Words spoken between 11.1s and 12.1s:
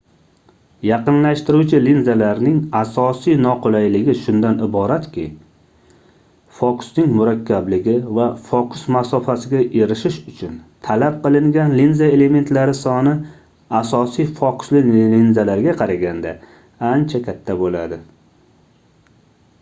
qilingan linza